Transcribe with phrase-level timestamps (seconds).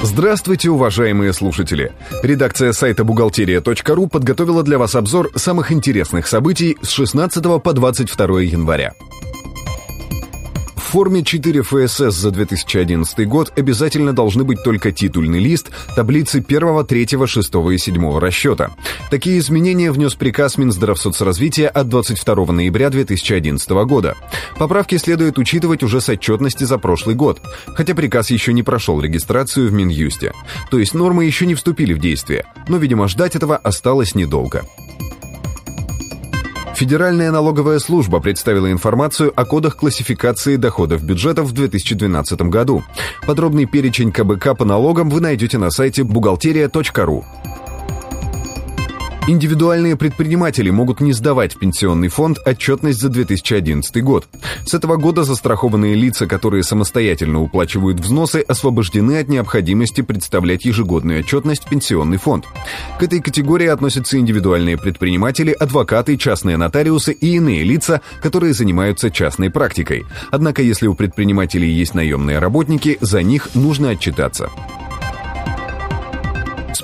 [0.00, 1.90] Здравствуйте, уважаемые слушатели!
[2.22, 8.94] Редакция сайта бухгалтерия.ру подготовила для вас обзор самых интересных событий с 16 по 22 января.
[10.88, 16.86] В форме 4 ФСС за 2011 год обязательно должны быть только титульный лист, таблицы 1,
[16.86, 18.70] 3, 6 и 7 расчета.
[19.10, 24.16] Такие изменения внес приказ Минздравсоцразвития от 22 ноября 2011 года.
[24.58, 29.68] Поправки следует учитывать уже с отчетности за прошлый год, хотя приказ еще не прошел регистрацию
[29.68, 30.32] в Минюсте.
[30.70, 34.64] То есть нормы еще не вступили в действие, но, видимо, ждать этого осталось недолго.
[36.78, 42.84] Федеральная налоговая служба представила информацию о кодах классификации доходов бюджетов в 2012 году.
[43.26, 47.24] Подробный перечень КБК по налогам вы найдете на сайте бухгалтерия.ру.
[49.28, 54.26] Индивидуальные предприниматели могут не сдавать в пенсионный фонд отчетность за 2011 год.
[54.64, 61.66] С этого года застрахованные лица, которые самостоятельно уплачивают взносы, освобождены от необходимости представлять ежегодную отчетность
[61.66, 62.46] в пенсионный фонд.
[62.98, 69.50] К этой категории относятся индивидуальные предприниматели, адвокаты, частные нотариусы и иные лица, которые занимаются частной
[69.50, 70.06] практикой.
[70.30, 74.48] Однако, если у предпринимателей есть наемные работники, за них нужно отчитаться.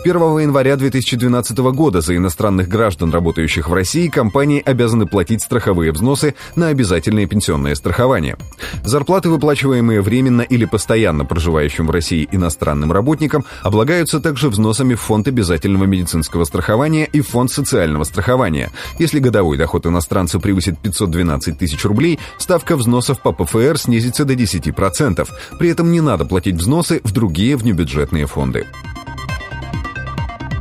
[0.05, 5.93] С 1 января 2012 года за иностранных граждан, работающих в России, компании обязаны платить страховые
[5.93, 8.37] взносы на обязательное пенсионное страхование.
[8.85, 15.27] Зарплаты, выплачиваемые временно или постоянно проживающим в России иностранным работникам, облагаются также взносами в фонд
[15.29, 18.73] обязательного медицинского страхования и фонд социального страхования.
[18.99, 25.27] Если годовой доход иностранца превысит 512 тысяч рублей, ставка взносов по ПФР снизится до 10%.
[25.59, 28.67] При этом не надо платить взносы в другие внебюджетные фонды.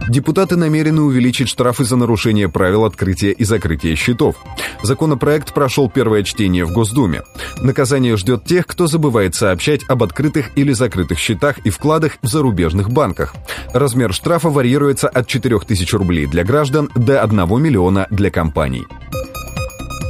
[0.09, 4.35] Депутаты намерены увеличить штрафы за нарушение правил открытия и закрытия счетов.
[4.81, 7.23] Законопроект прошел первое чтение в Госдуме.
[7.61, 12.91] Наказание ждет тех, кто забывает сообщать об открытых или закрытых счетах и вкладах в зарубежных
[12.91, 13.33] банках.
[13.73, 18.85] Размер штрафа варьируется от 4000 рублей для граждан до 1 миллиона для компаний.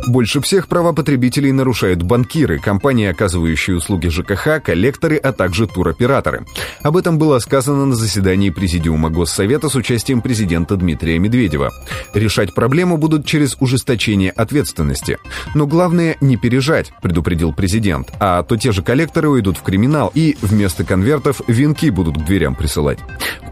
[0.07, 6.45] Больше всех права потребителей нарушают банкиры, компании, оказывающие услуги ЖКХ, коллекторы, а также туроператоры.
[6.81, 11.71] Об этом было сказано на заседании Президиума Госсовета с участием президента Дмитрия Медведева.
[12.13, 15.19] Решать проблему будут через ужесточение ответственности.
[15.55, 20.37] Но главное не пережать, предупредил президент, а то те же коллекторы уйдут в криминал и
[20.41, 22.99] вместо конвертов венки будут к дверям присылать.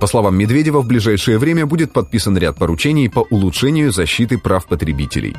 [0.01, 5.35] По словам Медведева, в ближайшее время будет подписан ряд поручений по улучшению защиты прав потребителей.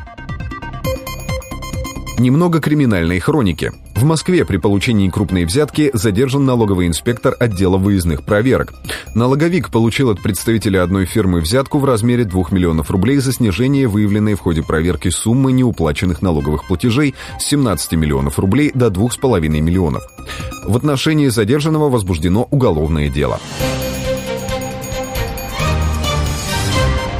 [2.18, 3.72] Немного криминальной хроники.
[3.94, 8.74] В Москве при получении крупной взятки задержан налоговый инспектор отдела выездных проверок.
[9.14, 14.34] Налоговик получил от представителя одной фирмы взятку в размере 2 миллионов рублей за снижение выявленной
[14.34, 20.02] в ходе проверки суммы неуплаченных налоговых платежей с 17 миллионов рублей до 2,5 миллионов.
[20.64, 23.40] В отношении задержанного возбуждено уголовное дело.